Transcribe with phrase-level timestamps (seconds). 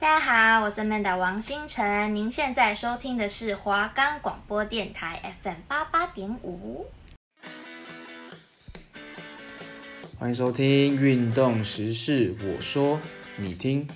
[0.00, 6.86] 大家好，我是 Manda 王星辰，您现在收听的是华冈广播电台 FM 八八点五。
[10.18, 12.98] 欢迎收听运动时事，我说
[13.36, 13.86] 你听。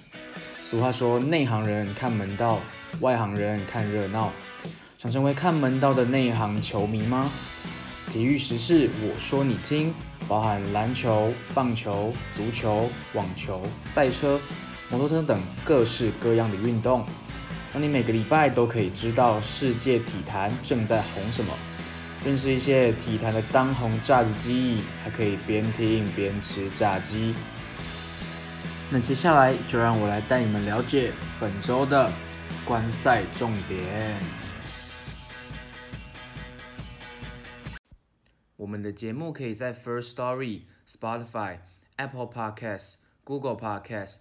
[0.68, 2.60] 俗话说，内行人看门道，
[3.00, 4.30] 外行人看热闹。
[4.98, 7.32] 想成为看门道的内行球迷吗？
[8.12, 9.94] 体育时事，我说你听，
[10.28, 14.38] 包含篮球、棒球、足球、网球、赛车。
[14.94, 17.04] 摩托车等各式各样的运动，
[17.72, 21.52] 让你每个礼拜都可以知道世界体坛正在红什么，
[22.24, 27.34] 认识一些体坛的当红炸子鸡，还可以边听边吃炸鸡。
[28.88, 32.08] 那接下来就让我来带你们了解本周的
[32.64, 34.14] 观赛重点。
[38.56, 41.58] 我们的节目可以在 First Story、Spotify、
[41.96, 44.18] Apple Podcasts、Google Podcasts。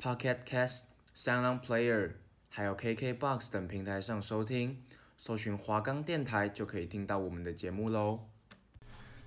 [0.00, 0.82] Pocket Cast、
[1.16, 2.10] SoundPlayer，
[2.50, 4.76] 还有 KKBox 等平台上收听，
[5.16, 8.20] 搜寻华冈电台就可以听到我们的节目喽。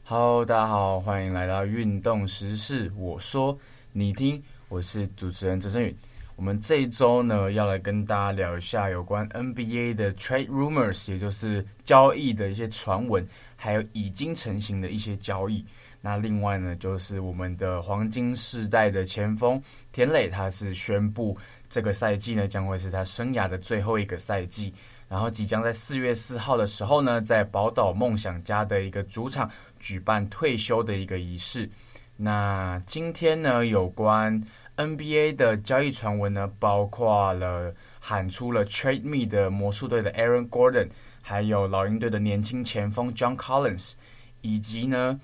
[0.03, 3.57] Hello，大家好，欢迎来到运动时事，我说
[3.91, 5.95] 你听，我是主持人陈昇宇。
[6.35, 15.65] 我们这一周呢，要来跟大家聊一下有关 NBA 的 Trade Rumors，也就是交易的一些传闻，还有已经成型的一些交易。
[16.01, 19.61] 那另外呢，就是我们的黄金世代的前锋
[19.91, 24.73] 田磊，他是宣布这个赛季呢将会是他生涯的最后一个赛季，
[25.09, 31.69] 然后即将在四月四号的时候呢，在宝岛梦想家的一个主场举办退休的一个仪式。
[32.15, 34.41] 那今天呢，有关
[34.77, 40.87] NBA 的交易传闻呢，包括了喊出了 Trade Me 的魔术队的 Aaron Gordon，
[41.21, 43.95] 还有老鹰队的年轻前锋 John Collins，
[44.39, 45.19] 以及呢。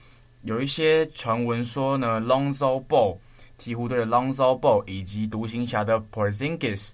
[0.45, 3.17] 有一些传闻说呢，Lonzo Ball，
[3.57, 6.91] 鹈鹕队的 Lonzo Ball，以及独行侠的 Porzingis，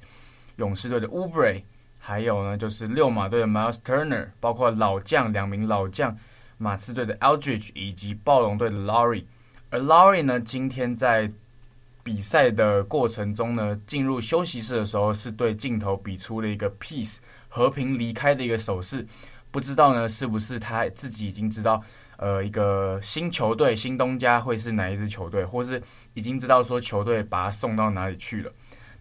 [0.56, 1.62] 勇士队的 u b r e
[2.00, 6.18] 还有呢就是六马队的 Miles Turner，包括老将两名老将，
[6.58, 9.26] 马刺队的 Aldridge 以及暴龙队的 Lowry。
[9.70, 11.30] 而 Lowry 呢，今天在
[12.04, 17.18] 比赛的过程中呢，进入休息室的时候，是对镜头比出了一个 peace
[17.50, 19.06] 和平离开的一个手势，
[19.52, 21.84] 不知道呢是不是他自己已经知道。
[22.22, 25.82] 呃，一个新球队、新东家会是哪一支球队，或是
[26.14, 28.52] 已经知道说球队把他送到哪里去了？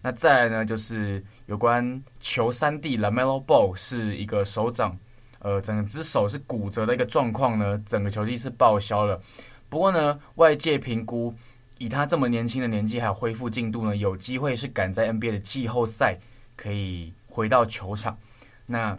[0.01, 4.97] 那再来呢，就是有关球三弟 LaMelo Ball 是一个手掌，
[5.37, 9.21] 呃，整只手是骨折的一个状况呢，整个球季是报销了。
[9.69, 11.31] 不过呢，外界评估
[11.77, 16.17] 以他这么年轻的年纪还有恢复进度呢，有机会是赶在 NBA 的季后赛
[16.55, 18.17] 可以回到球场。
[18.65, 18.97] 那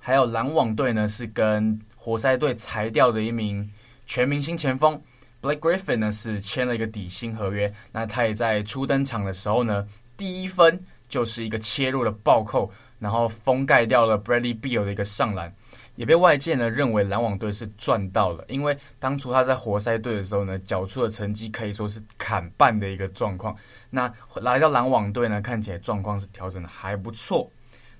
[0.00, 3.70] 还有篮网队呢，是跟活塞队裁掉的一名
[4.06, 4.98] 全明星前锋
[5.42, 7.70] Blake Griffin 呢，是签了一个底薪合约。
[7.92, 15.54] 那他也在初登场的时候呢，第一分就是一个切入的暴扣，然后封盖掉了 Bradley Beal 的一个上篮，
[15.94, 23.54] 也被外界呢认为篮网队是赚到了，因为当初他在活塞队的时候呢，缴出的成绩可以说是砍半的一个状况。
[23.90, 27.50] 那来到篮网队呢，看起来状况是调整的还不错。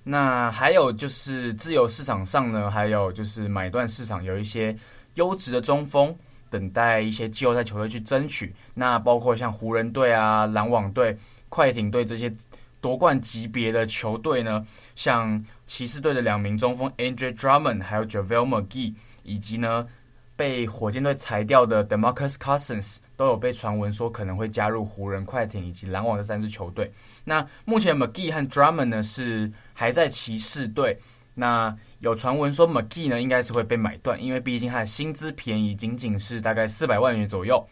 [0.03, 4.75] 那还有就是自由市场上呢，还有就是买断市场有一些
[5.15, 6.15] 优质的中锋，
[6.49, 8.55] 等待一些季后赛球队去争取。
[8.75, 11.17] 那包括像湖人队啊、篮网队、
[11.49, 12.33] 快艇队这些
[12.81, 19.87] 夺冠级别的球队呢，像骑士队的两名中锋 Andrew Drummond 还有 JaVale McGee，以及呢
[20.35, 26.91] 被火箭队裁掉的 DeMarcus Cousins，都有被传闻说可能会加入湖人、快艇以及篮网这三支球队。
[27.23, 30.97] 那目前 McGee 和 Drummond 呢是还在骑士队，
[31.35, 37.63] 那有传闻说 McGee 呢应该是会被买断，因为毕竟他的薪资便宜，仅仅是大概四百万元左右。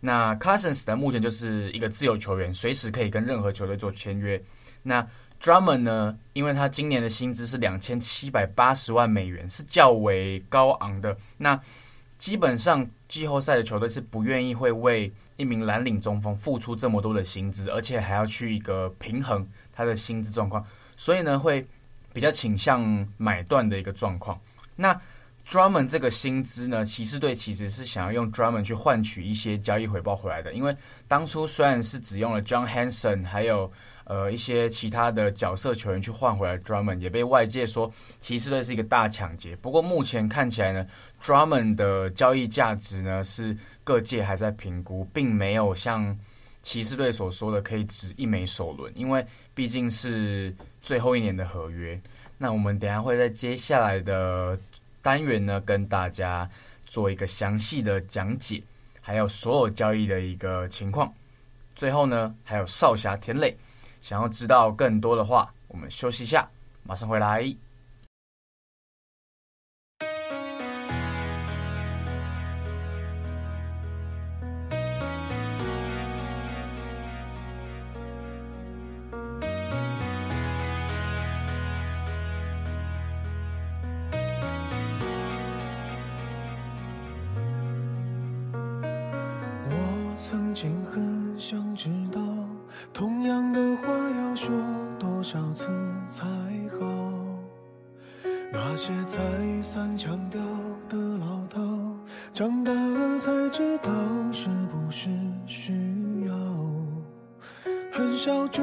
[0.00, 4.42] 那 Cousins 呢目前就是一个自由球员，随时可以跟任何球队做签约。
[4.82, 5.06] 那
[5.38, 11.14] Drummond 呢，因为他今年的薪资是两千七百八十万美元，是较为高昂的。
[11.36, 11.60] 那
[12.18, 21.66] 基本上季后赛的球队是不愿意会为一名蓝领中锋付出这么多的薪资，而且还要去一个平衡他的薪资状况，所以呢会
[22.12, 24.40] 比较倾向买断的一个状况。
[24.76, 24.98] 那
[25.46, 30.74] Drummond 这个薪资呢，骑士队其实是想要用 Drummond 去换取一些交易回报回来的，因为
[31.06, 33.70] 当初虽然是只用了 John Hanson 还有
[34.04, 39.54] 呃一些其他的角色球员去换回来 Drummond，也被外界说骑士队是一个大抢劫。
[39.56, 40.86] 不过目前看起来呢
[41.24, 43.56] ，Drummond 的交易价值呢是。
[43.86, 46.18] 各界还在评估，并没有像
[46.62, 49.22] 骑士队所说的可以值一枚首轮，因为
[49.54, 50.50] 毕竟是
[50.80, 52.00] 最后一年的合约。
[52.38, 54.58] 那我们等下会在接下来的
[55.02, 56.48] 单元呢，跟大家
[56.86, 58.62] 做一个详细的讲解，
[59.02, 61.12] 还有所有交易的一个情况。
[61.76, 63.54] 最后呢，还有少侠田磊，
[64.00, 66.48] 想要知道更多的话，我们休息一下，
[66.84, 67.54] 马上回来。
[98.66, 99.20] 那些再
[99.60, 100.40] 三强调
[100.88, 101.60] 的老套，
[102.32, 103.90] 长大了才知道
[104.32, 105.10] 是不是
[105.46, 106.34] 需要。
[107.92, 108.62] 很少主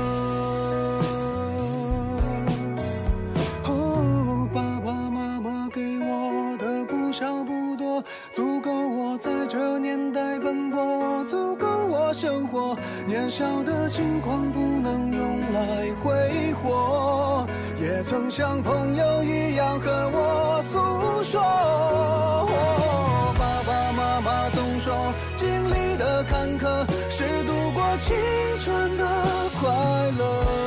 [9.51, 12.73] 这年代奔波足够我生活
[13.05, 17.45] 年少的轻狂不能用来挥霍，
[17.77, 21.41] 也曾像朋友一样和我诉说。
[23.37, 28.15] 爸爸妈妈总说，经历的坎坷是度过青
[28.61, 29.03] 春的
[29.59, 29.67] 快
[30.17, 30.60] 乐。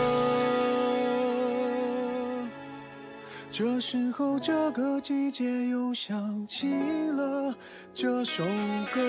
[3.57, 6.67] 这时候，这个季节又想起
[7.13, 7.55] 了
[7.95, 8.43] 这首
[8.93, 9.01] 歌。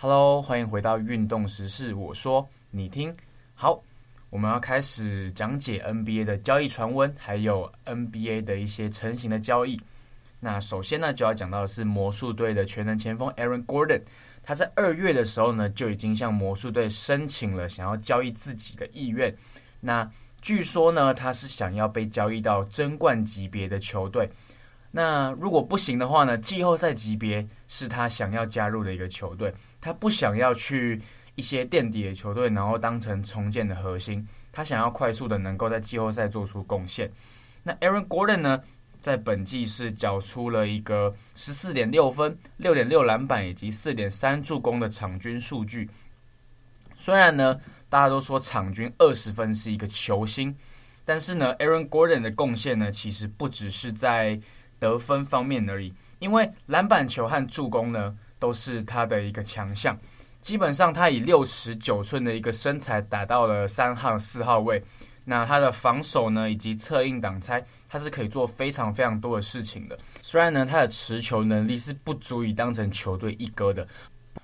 [0.00, 3.14] Hello，欢迎回到运动时事，我说你听。
[3.54, 3.82] 好，
[4.28, 9.80] 我们要开始讲解 NBA 的交易传闻，还有 NBA 的一些成型的交易。
[10.38, 14.02] 那首先呢，就要讲到的是魔术队的全能前锋 Aaron Gordon，
[14.42, 19.34] 他在二月的时候呢，就已经向魔术队申请了想要交易自己的意愿。
[19.80, 20.08] 那
[20.42, 24.30] 据说呢，他是想要被交易到争冠级别的球队。
[24.90, 29.52] 那如果不行的话呢，季后赛级别是他想要加入的一个球队。
[29.80, 31.00] 他不想要去
[31.38, 34.26] 一些垫底的球队，然后当成重建的核心。
[34.50, 37.08] 他想要快速的能够在季后赛做出贡献。
[37.62, 38.60] 那 Aaron Gordon 呢，
[39.00, 45.88] 在本季是缴出了一个十四点六分、六点六篮板以及四点三助攻的场均数据。
[46.96, 50.52] 虽然呢，大家都说场均二十分是一个球星，
[51.04, 54.40] 但是呢，Aaron Gordon 的贡献呢，其实不只是在
[54.80, 59.96] 得分方面而已，因为篮板球和助攻呢，都是他的一个强项。
[60.40, 64.82] 基本上，他以六十九寸的一个身材打到了三号、四号位。
[65.24, 69.98] 那他的防守呢，以及策应挡拆，他是可以做非常非常多的事情的。
[70.22, 73.86] 虽然呢，他的持球能力是不足以当成球队一哥的。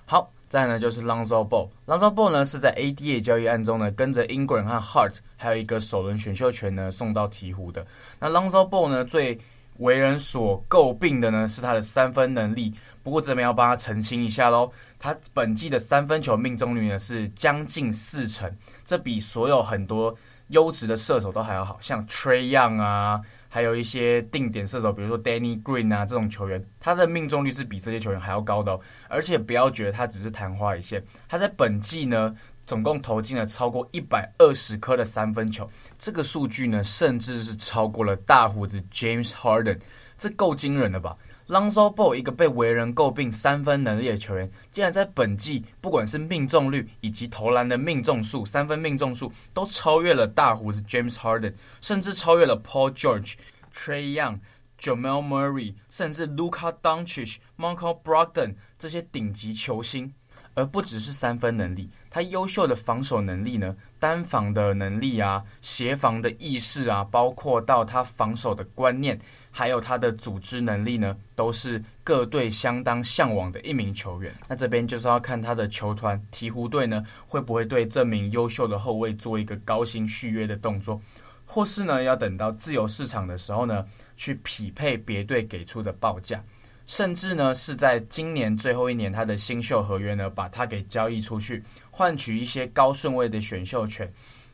[0.05, 1.67] 好，再呢就是 Lonzo Ball。
[1.87, 7.83] Lonzo Ball 呢是在 ADA 交易案中呢，跟着 Ingram 和 Hart，还有一个首轮选秀权呢送到鹈鹕的。
[8.19, 9.39] 那 Lonzo Ball 呢最
[9.77, 12.73] 为人所诟病的呢是他的三分能力。
[13.03, 14.71] 不过这边要帮他澄清一下喽。
[14.97, 18.51] 他本季的三分球命中率呢是将近四成，
[18.83, 20.15] 这比所有很多
[20.47, 28.79] 优质的射手都还要好，像 Trae Young 啊，还有一些定点射手，比如说 Danny Green 啊这种球员，他的命中率是比这些球员还要高的哦。
[29.07, 32.33] 而且不要觉得他只是昙花一现，他在本季呢
[32.65, 35.69] 总共投进了超过一百二十颗的三分球，
[35.99, 39.79] 这个数据呢甚至是超过了大胡子 James Harden，
[40.17, 41.15] 这够惊人的吧
[41.47, 53.35] ？Lonzo Ball 一个被为人诟病三分能力的球员，竟然在本季不管是命中率以及投篮的命中数、三分命中数，都超越了大胡子 James Harden，甚至超越了 Paul George、
[53.71, 54.39] Trey Young、
[54.79, 60.11] Jamal Murray，甚至 Luka Doncic、Malcolm Brogdon 这些顶级球星。
[60.57, 69.19] 而不只是三分能力，他优秀的防守能力呢，单防的能力啊，协防的意识啊，包括到他防守的观念，
[69.51, 74.33] 还有他的组织能力呢，都是各队相当向往的一名球员。
[74.47, 81.01] 那这边就是要看他的球团鹈鹕队呢，会不会对这名优秀的后卫做一个高薪续约的动作，
[81.45, 86.41] 或是呢，要等到自由市场的时候呢，去匹配别队给出的报价。
[86.85, 94.11] 甚至呢，是在今年最后一年，他的新秀合约呢，把他给交易出去，换取一些高顺位的选秀权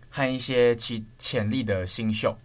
[0.09, 2.37] 和一些其潜力的新秀。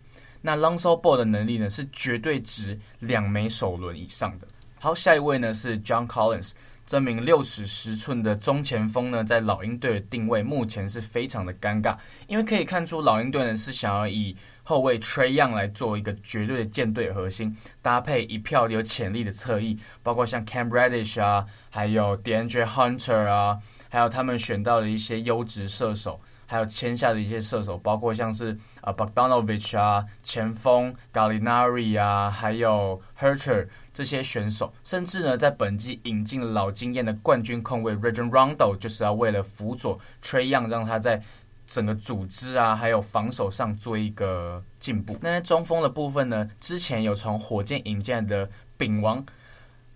[0.43, 4.49] 那 Lonzo Ball 的能力呢，是绝对值两枚首轮以上的。
[4.79, 6.51] 好，下一位呢是 John Collins，
[6.87, 14.37] 这名六尺十寸的中前锋呢，在老鹰队的定位目前是非常的尴尬，因为可以看出老鹰队呢是想要以
[14.69, 23.57] 后卫 Trey Young 来做一个绝对的舰队核心，搭配一票有潜力的侧翼，包括像 Cam Reddish 啊，还有 DeAndre Hunter 啊，
[23.89, 33.69] 还有他们选到的一些优质射手，还有签下的一些射手，包括像是啊 b o g d a n o v i c h 啊，前锋 Gallinari 啊，还有 Herter
[33.93, 41.23] 这些选手，甚至呢在本季引进了老经验的冠军控卫 Rajon Rondo，就是要为了辅佐 Trey Young，让他在
[41.67, 45.17] 整个组织啊，还有防守上做一个进步。
[45.21, 49.25] 那在中锋的部分呢，之前有从火箭引进的饼王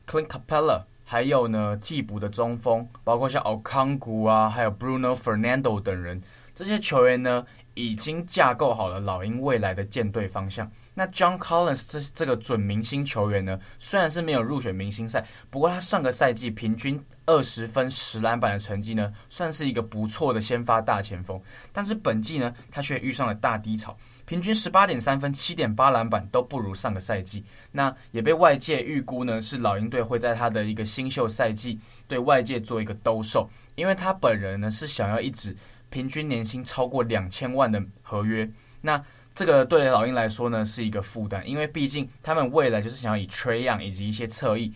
[0.06, 6.20] Clint Capela，还有呢替补的中锋，包括像 o k o n g u 啊，还有 Bruno Fernando 等人，
[6.54, 10.70] 这些球员呢已经架构好了老鹰未来的建队方向。
[10.92, 21.40] 那 John Collins 这这个准明星球员呢，虽然是没有入选明星赛，不过他上个赛季平均二十分十篮板的成绩呢，算是一个不错的先发大前锋。
[21.72, 23.96] 但是本季呢，他却遇上了大低潮，
[24.26, 27.44] 平均十八点三分、七点八篮板都不如上个赛季。
[27.70, 35.56] 那也被外界预估呢，是老鹰队会在他的一个新秀赛季对外界做一个兜售，因为他本人呢是想要一纸
[35.88, 38.50] 平均年薪超过两千万的合约。
[38.80, 39.00] 那
[39.32, 44.72] 这个对老鹰来说呢是一个负担，因为毕竟他们未来就是想要以 Trae Young 以及一些侧翼，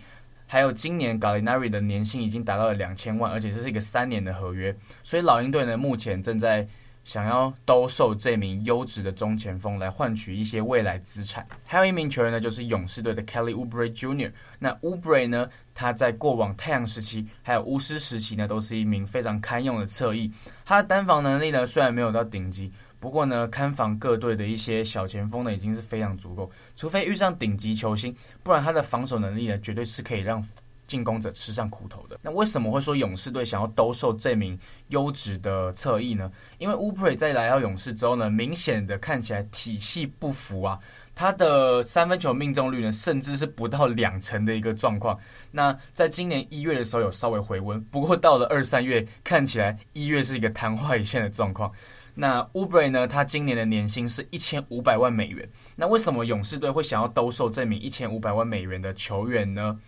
[0.54, 6.64] 还有今年 Gallinari 的年薪已经达到了两千万，而且这是一个三年的合约，所以老鹰队呢目前正在
[7.02, 11.44] 想要兜售这名优质的中前锋来换取一些未来资产。
[11.66, 14.30] 还有一名球员呢就是勇士队的 Kelly Oubre Jr.，
[14.60, 20.30] 那 Oubre 呢他在过往太阳时期还有巫师时期呢都是一名非常堪用的侧翼，
[20.64, 22.70] 他的单防能力呢虽然没有到顶级。
[23.04, 26.50] 不过呢，看防各队的一些小前锋呢，已经是非常足够。
[26.74, 30.42] 除非遇上顶级球星，不然他的防守能力呢，绝对是可以让
[30.86, 32.18] 进攻者吃上苦头的。
[32.22, 34.58] 那为什么会说勇士队想要兜售这名
[34.88, 36.32] 优质的侧翼呢？
[36.56, 40.80] 因为乌普瑞在来到勇士之后呢，明显的看起来体系不符啊。
[41.14, 45.18] 他的三分球命中率呢，甚至是不到两成的一个状况。
[45.50, 51.70] 那在今年一月的时候有稍微回温，不过到了二三月，看起来一月是一个昙花一现的状况。
[52.14, 55.48] 那 Uber 呢，他今年的年薪是一千五百万美元。
[55.76, 59.78] 那为什么勇士队会想要兜售这名一千五百万美元的球员呢？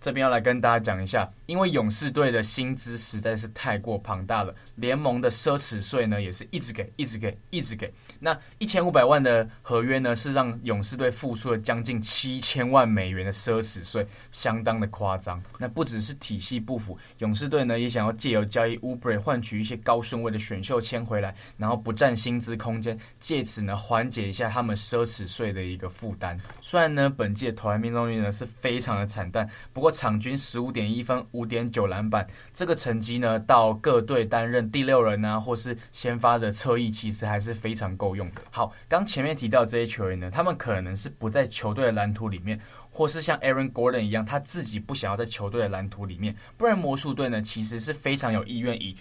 [0.00, 7.92] 这边要来跟大家讲一下，因为勇士队的薪资实在是太过庞大了，联盟的奢侈税呢也是一直给、一直给、一直给。
[8.18, 15.42] 那一千五百万的合约呢，是让勇士队付出了将近七千万美元的奢侈税，相当的夸张。
[15.58, 26.40] 那不只是体系不符，勇士队呢也想要借由交易 Oubre 换取一些高顺位的选秀签回来，然后不占薪资空间，借此呢缓解一下他们奢侈税的一个负担。
[26.62, 29.92] 虽然呢本季的投篮命中率呢是非常的惨淡，不过。
[29.98, 38.40] 场均十五点一分，五点九篮板，这个成绩呢，到各队担任第六人啊，或是先发的侧翼，其实还是非常够用的。
[38.50, 42.58] 好，刚前面提到这些球员呢，他们可能是不在球队的蓝图里面，
[42.90, 46.34] 或是像 Aaron Gordon 一样，他自己不想要在球队的蓝图里面。
[46.56, 48.96] 不然魔术队呢，其实是非常有意愿以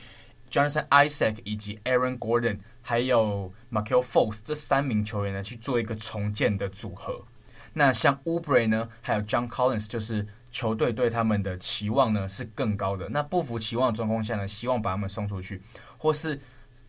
[0.52, 7.20] Jonathan Isaac 以及 Aaron Gordon 还有 Markelle Fultz 这三名球员呢去做一个重建的组合。
[7.74, 10.28] 那像 u b r e 呢，还有 John Collins 就是。
[10.52, 15.62] 球队对他们的期望呢是更高的，那不服期望的状况下呢，希望把他们送出去，
[15.98, 16.40] 或是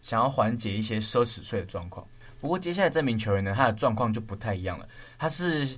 [0.01, 2.07] 想要缓解一些奢侈税的状况。
[2.41, 4.89] 不过接下来这名球员呢，他的状况就不太一样了。
[5.19, 5.77] 他是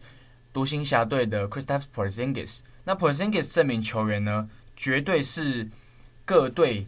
[0.53, 2.61] 独行侠队的 Kristaps Porzingis。
[2.85, 5.69] 那 Porzingis 这名球员呢，绝对是
[6.25, 6.87] 各队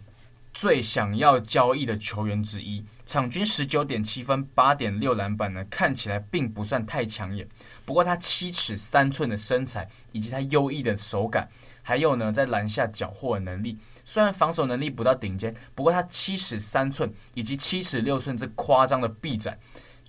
[0.52, 2.84] 最想要交易的球员之一。
[3.12, 7.46] 场均十九点七分，八点六篮板呢，看起来并不算太抢眼。
[7.84, 11.46] 不过他七尺三寸的身材，以及他优异的手感，
[11.82, 19.58] 还有呢在篮下缴获的能力，虽然防守能力不到顶尖，不过他七尺三寸以及七尺六寸这夸张的臂展。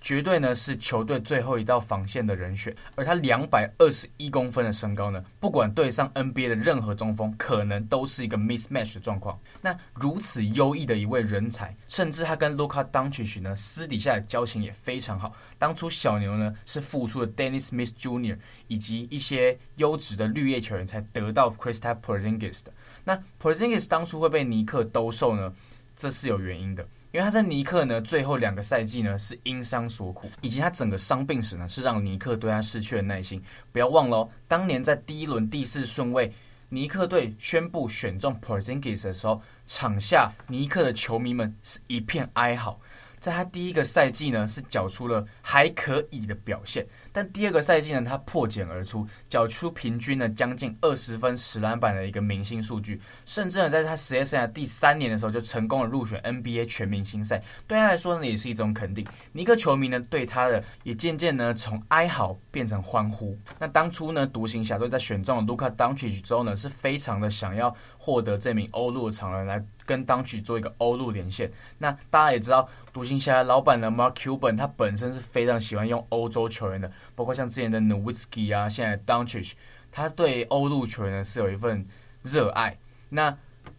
[0.04, 9.40] 绝对呢是球队最后一道防线的人选，而他两百二十一公分的身高呢，不管对上 NBA 的任何中锋，可能都是一个 mismatch 的状况。
[9.62, 15.34] 那如此优异的一位人才，甚至他跟 Luka Doncic 呢私底下的交情也非常好。
[15.56, 18.36] 当初小牛呢是付出了 Dennis Smith Jr.
[18.68, 22.70] 以及一些优质的绿叶球员才得到 Kristaps Porzingis 的。
[23.04, 25.50] 那 Porzingis 当初会被尼克兜售呢，
[25.96, 26.86] 这是有原因的。
[27.14, 33.40] 因为他在尼克呢，最后两个赛季呢是因伤所苦，以及他整个伤病史呢是让尼克对他失去了耐心。
[33.70, 36.32] 不要忘了哦，当年在第一轮第四顺位，
[36.70, 42.80] 尼克队宣布选中 Porzingis 的时候，场下尼克的球迷们是一片哀嚎。
[43.24, 59.06] 在他第一个赛季呢，是缴出了还可以的表现，但第二个赛季呢，他破茧而出，缴出平均呢将近二十分十篮板的一个明星数据，甚至呢，在他职业生涯第三年的时候就成功的入选 NBA 全明星赛，对他来说呢，也是一种肯定。
[59.32, 63.34] 尼克球迷呢，对他的也渐渐呢从哀嚎变成欢呼。
[63.58, 69.64] 那当初呢，独行侠队在选中了 Luka Doncic 之后呢，是非常的想要获得这名欧陆的常人来。
[69.86, 79.52] 跟当曲做一个欧陆连线，那大家也知道，独行侠老板的 Mark Cuban 他本身是非常喜欢用欧洲球员的，包括像之前的 Nowitzki 啊，现在 Doncic，
[79.90, 81.86] 他对欧陆球员呢是有一份
[82.22, 82.76] 热爱。
[83.08, 83.36] 那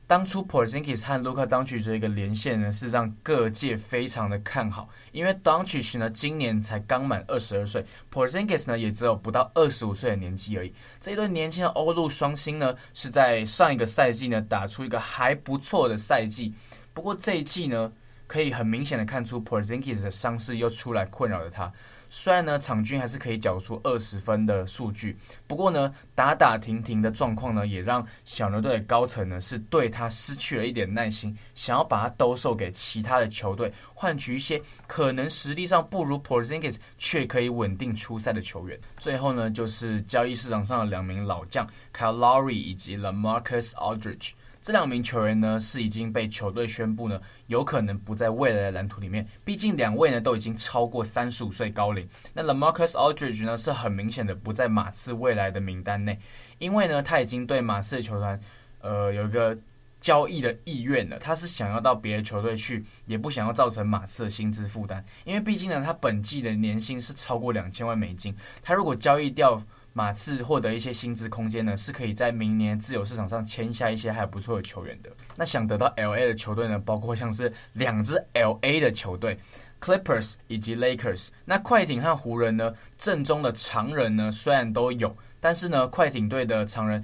[0.08, 10.72] 当初 Porzingis 和 Luka Doncic 这个连线呢，是让各界非常的看好，因为 Doncic 呢今年才刚满二十二岁，Porzingis 呢也只有不到二十五岁的年纪而已。
[11.00, 16.54] 这一对年轻的欧陆双星呢，是在上一个赛季呢打出一个还不错的赛季，
[16.94, 17.92] 不过这一季呢，
[18.28, 21.74] 可以很明显的看出 Porzingis 的伤势又出来困扰了他。
[22.10, 38.80] 虽然呢，场均还是可以缴出二十分的数据，不过呢，打打停停的状况呢，也让小牛队的高层呢是对他失去了一点耐心，想要把他兜售给其他的球队，换取一些可能实力上不如 Porzingis 却可以稳定出赛的球员。
[38.98, 44.32] 最后呢，就是交易市场上的两名老将 Kyle Lowry 以及 LaMarcus Aldridge。
[44.66, 49.24] 这两名球员呢，是已经被球队宣布呢，有可能不在未来的蓝图里面。
[49.44, 52.10] 毕竟两位呢都已经超过三十五岁高龄。
[52.34, 56.18] 那 LaMarcus Aldridge 呢，是很明显的不在马刺未来的名单内，
[56.58, 58.40] 因为呢他已经对马刺的球团，
[58.82, 59.56] 呃有一个
[60.02, 61.20] 交易的意愿了。
[61.20, 65.06] 他是想要到别的球队去，也不想要造成马刺的薪资负担。
[65.26, 69.62] 因为毕竟呢，他本季的年薪是超过两千万美金，他如果交易掉。
[69.98, 75.10] 马刺获得一些薪资空间呢，是可以在明年自由市场上签下一些还不错的球员的。
[75.38, 79.40] 那想得到 LA 的球队呢，包括像是两支 LA 的球队
[79.80, 81.30] Clippers 以及 Lakers。
[81.46, 87.02] 那快艇和湖人呢，正中的常人呢虽然都有，但是呢，快艇队的常人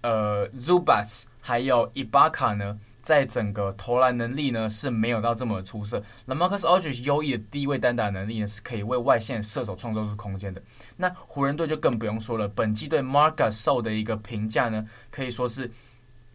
[0.00, 2.78] 呃 Zubac 还有 Ibaka 呢。
[3.10, 6.00] 在整个投篮能力呢是没有到这么出色。
[6.24, 10.62] 那 Marcus Aldridge 优异的低位单打能力呢是可以为外线射手创造出空间的。
[10.96, 15.68] 那湖人队就更不用说了，本季对 Marc Gasol 的一个评价呢可以说是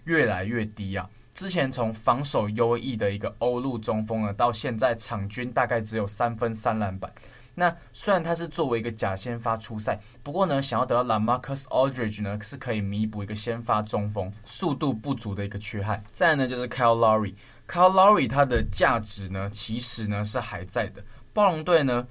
[0.04, 1.10] 越来越低啊。
[1.34, 7.10] 之前从防守优异的一个欧陆中锋呢，到现在场均大概只有三分三篮板。
[7.56, 16.04] 那虽然他是作为一个假先发出赛，不过呢，想要得到 LaMarcus Aldridge 呢，是可以弥补一个先发中锋速度不足的一个缺憾。
[16.12, 21.04] 再呢，就是 Kyle Lowry，Kyle Lowry 他的价值呢，其实呢是还在的。
[21.34, 22.06] 暴龙队呢，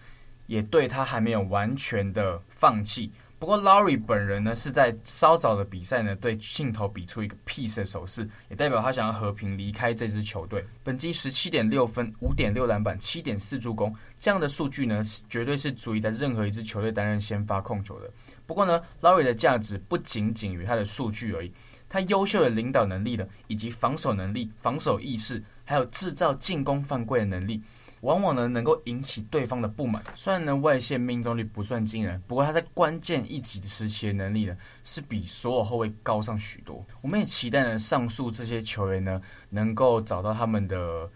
[0.46, 3.12] 也对他还没有完全的放弃。
[3.44, 10.64] 不过，Lowry 本人呢是在稍早的比赛呢对镜头比出一个 peace 的手势，也代表他想要和平离开这支球队。
[10.83, 18.11] 本季十七点六分、五点六篮板、七点四助攻，这样的数据呢绝对是足以在任何一支球队担任先发控球的。
[18.46, 21.52] 不过呢，Lowry 的价值不仅仅于他的数据而已，
[21.87, 27.61] 他优秀的领导能力呢，以及防守能力、防守意识，还有制造进攻犯规的能力。
[28.05, 30.05] 往往呢能够引起对方的不满。
[30.14, 36.85] 虽然呢外线命中率不算惊人，不过他在关键一级的时期的能力呢是比所有后卫高上许多。
[37.01, 41.11] 我们也期待呢上述这些球员呢能够找到他们的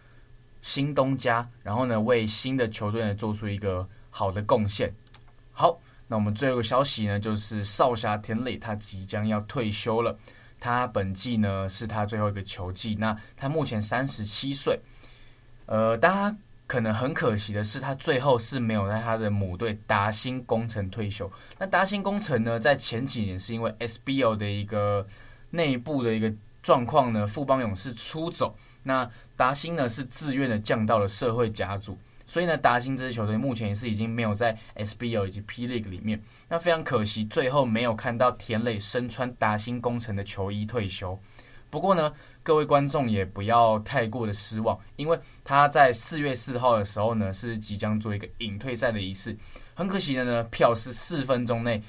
[0.63, 4.91] 新东家，然后呢为新的球队呢做出一个好的贡献。
[5.53, 10.19] 好，那我们最后一个消息呢就是少侠田磊他即将要退休了。
[10.59, 14.81] 他本季呢是他最后一个球季，那他目前三十七岁。
[15.67, 16.37] 呃，大家。
[16.69, 21.29] 可能很可惜的是，他最后是没有在他的母队达新工程退休。
[21.59, 25.05] 那达新工程呢，在前几年是因为 SBL 的一个
[25.51, 26.31] 内部的一个
[26.63, 36.23] 状况呢，富邦勇士出走，那达新呢是自愿的降到了社会甲组，所以呢，达欣这支球队目前也是已经没有在 SBL 以及 P League 里面。
[36.51, 41.19] 那非常可惜，最后没有看到田磊身穿达欣工程的球衣退休。
[41.71, 42.13] 不过呢，
[42.49, 49.37] 各位观众也不要太过的失望，因为他在四月四号的时候呢，是即将做一个隐退赛的仪式。
[49.75, 51.83] 很可惜的呢，票是四分钟内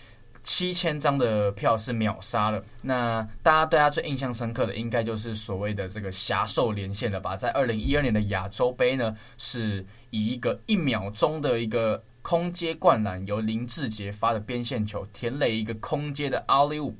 [0.43, 2.61] 七千张的票是秒杀了。
[2.81, 7.37] 那大家对他最印象深刻的，应该就是所谓的这个侠兽连线了吧？
[7.37, 16.95] 在二零一二年的亚洲杯呢，是以一个一秒钟的一个空接灌篮，由林志杰发的边线球，田垒一个空接的 alley oop，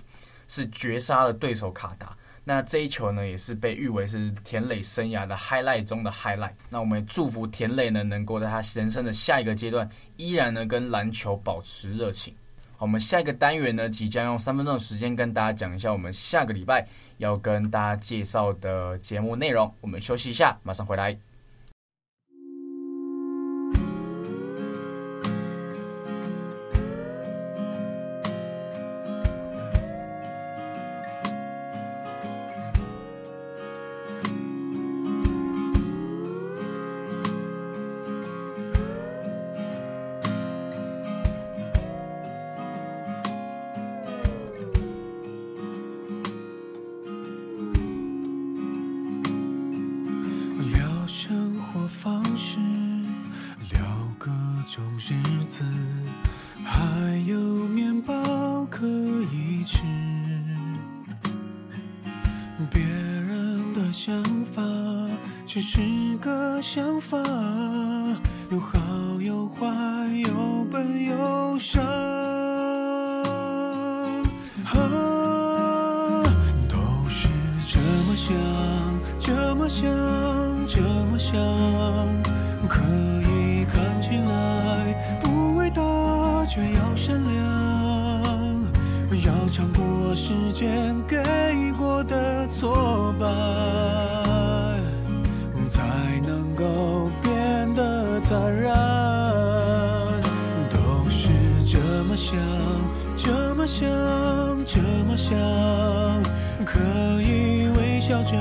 [0.48, 2.16] 是绝杀了对手卡达。
[2.50, 6.54] 那这一球呢，也是被誉为是田磊生涯的 highlight 中的 highlight。
[6.72, 12.34] 那我们也祝福田磊呢，能够在他人生的下一个阶段，依然呢跟篮球保持热情。
[12.80, 16.88] 我们下一个单元呢，即将用三分钟的时间跟大家讲一下我们下个礼拜
[17.20, 19.72] 要跟大家介绍的节目内容。
[19.80, 21.29] 我们休息一下，马上回来。
[59.32, 59.82] 一直
[62.72, 64.62] 别人的想法
[65.46, 65.82] 只是
[66.22, 67.18] 个想法
[68.52, 68.80] 有好
[69.22, 69.66] 有坏
[70.26, 71.80] 有笨有傻
[90.22, 91.18] 时间给
[91.78, 93.26] 过的挫败
[95.70, 95.82] 才
[96.28, 98.76] 能够变得坦然
[100.70, 101.30] 都是
[101.66, 102.36] 这么想
[103.16, 103.88] 这么想
[104.66, 105.34] 这么想
[106.66, 106.78] 可
[107.22, 108.36] 以微笑着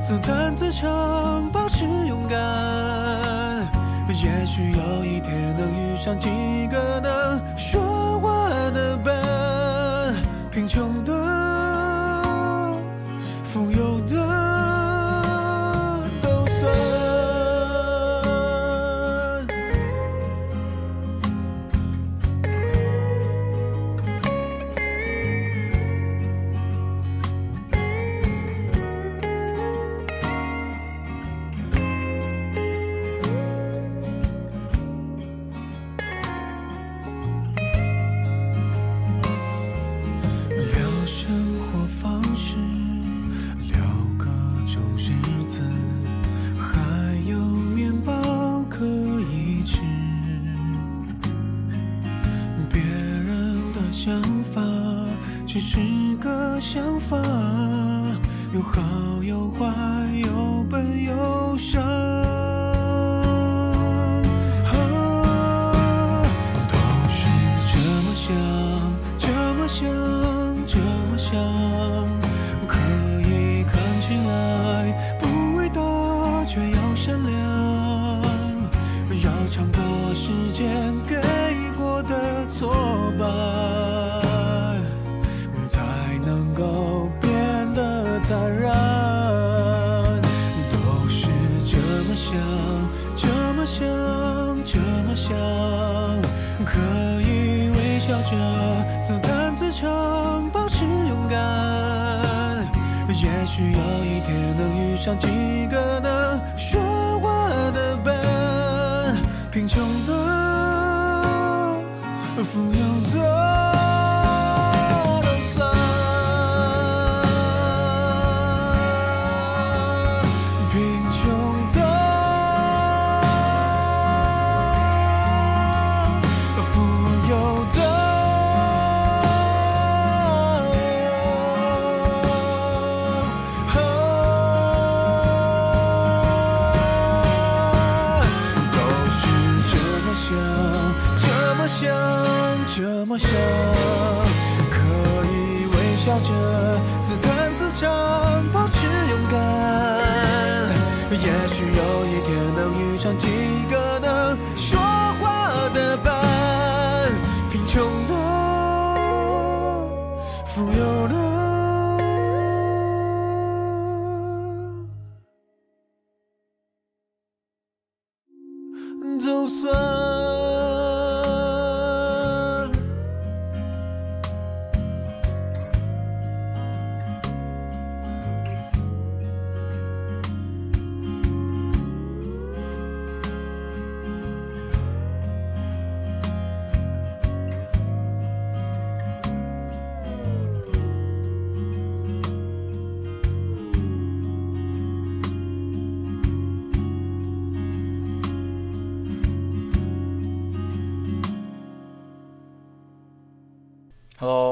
[0.00, 2.88] 自弹自唱保持勇敢。
[4.08, 6.28] 也许有一天能遇上几
[6.68, 6.97] 个
[10.68, 11.17] 穷的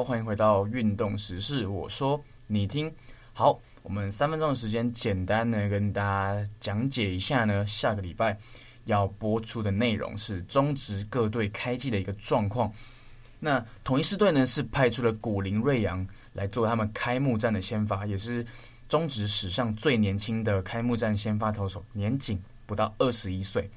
[0.06, 1.66] 欢迎回到运动时事。
[1.66, 2.88] 我说你听
[3.32, 7.66] 好，我们三分钟的时间，简单的跟大家讲解一下呢。
[7.66, 8.38] 下个礼拜
[8.84, 12.72] 要播出的内容是中职各队开季的一个状况。
[13.40, 18.46] 那统一狮队呢是派出了古林瑞阳来做他们开幕战的先发，也是
[18.88, 23.68] 中职史上最年轻的开幕战先发投手，年仅不到二十一岁。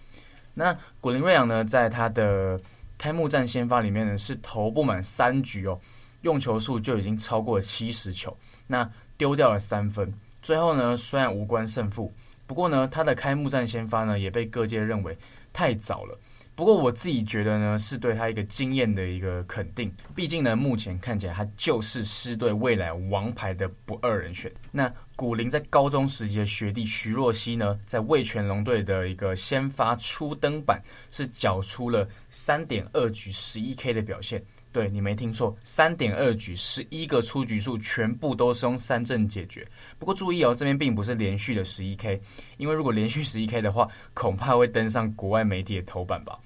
[0.54, 2.62] 那古林瑞阳呢，在他的
[3.00, 5.80] 开幕战先发里面呢，是投不满三局哦，
[6.22, 8.36] 用球数就已经超过了七十球，
[8.68, 10.14] 那丢掉了三分。
[10.42, 12.14] 最后呢，虽然无关胜负，
[12.48, 15.18] 不过呢，他的开幕战先发呢，也被各界认为
[15.52, 16.18] 太早了。
[16.56, 19.90] 不过我自己觉得呢，是对他一个经验的一个肯定。
[20.14, 24.52] 毕竟呢，目前看起来他就是狮队未来王牌的不二人选。
[24.70, 34.44] 那古林在高中时期的学弟徐若曦呢，在味全龙队的一个先发初登板，是缴出了三点二局十一 K 的表现。
[34.72, 39.68] 对，你没听错，三点二局十一个出局数全部都是用三振解决。
[39.98, 42.22] 不过注意哦，这边并不是连续的十一 K，
[42.58, 46.38] 因为如果连续十一 K 的话，恐怕会登上国外媒体的头版吧。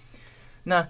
[0.64, 0.88] 那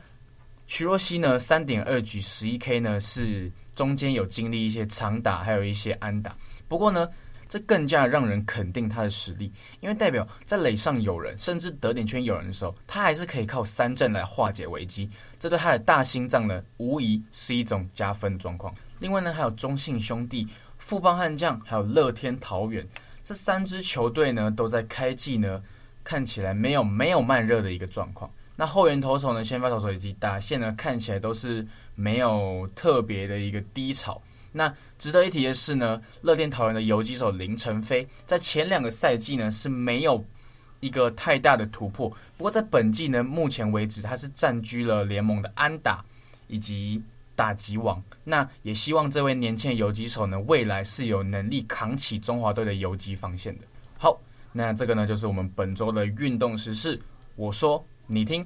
[0.67, 1.39] 徐若曦呢？
[1.39, 6.36] 三点二局十一 K 呢，是中间有经历一些长打，还有一些安打。
[6.67, 7.10] 不过呢，
[7.47, 15.10] 这更加让人肯定他的实力，因为代表在垒上有人，甚至得点圈有人的时候，他还是可以靠三振来化解危机。
[15.39, 18.73] 这对他的大心脏呢，无疑是一种加分状况。
[18.99, 22.88] 另外呢，还有中信兄弟、富邦悍将，还有乐天桃园
[23.23, 25.62] 这三支球队呢，都在开季呢，
[26.03, 28.32] 看起来没有没有慢热的一个状况。
[28.56, 34.21] 那后援投手呢，先发投手以及打线呢，看起来都是没有特别的一个低潮。
[34.53, 40.23] 那值得一提的是呢，乐天桃园的游击手林晨飞在前两个赛季呢是没有
[40.79, 46.05] 一个太大的突破，不过在本季呢，目前为止他是占据了联盟的安打
[46.47, 47.01] 以及
[47.35, 48.01] 打击王。
[48.23, 53.65] 那也希望这位年轻的游击手呢，未来是有能力扛起中华队的游击防线的。
[53.97, 54.17] 好，
[54.51, 57.01] 那这个呢就是我们本周的运动时事。
[57.35, 57.83] 我说。
[58.05, 58.45] 你听，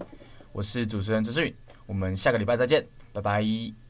[0.52, 1.52] 我是主持人资讯，
[1.88, 3.87] 我们下个礼拜再见，拜拜。